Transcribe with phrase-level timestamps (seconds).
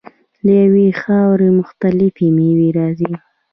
[0.45, 3.13] له یوې خاورې مختلفې میوې راځي.